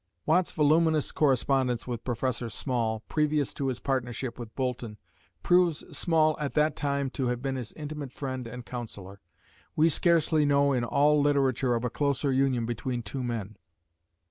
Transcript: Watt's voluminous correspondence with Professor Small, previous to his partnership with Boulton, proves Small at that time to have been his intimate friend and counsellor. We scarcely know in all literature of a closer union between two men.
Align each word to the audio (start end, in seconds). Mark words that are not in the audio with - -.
Watt's 0.25 0.51
voluminous 0.51 1.11
correspondence 1.11 1.85
with 1.85 2.03
Professor 2.03 2.49
Small, 2.49 3.01
previous 3.07 3.53
to 3.53 3.67
his 3.67 3.79
partnership 3.79 4.39
with 4.39 4.55
Boulton, 4.55 4.97
proves 5.43 5.95
Small 5.95 6.35
at 6.39 6.55
that 6.55 6.75
time 6.75 7.11
to 7.11 7.27
have 7.27 7.39
been 7.39 7.55
his 7.55 7.71
intimate 7.73 8.11
friend 8.11 8.47
and 8.47 8.65
counsellor. 8.65 9.21
We 9.75 9.89
scarcely 9.89 10.43
know 10.43 10.73
in 10.73 10.83
all 10.83 11.21
literature 11.21 11.75
of 11.75 11.83
a 11.83 11.91
closer 11.91 12.31
union 12.31 12.65
between 12.65 13.03
two 13.03 13.21
men. 13.21 13.57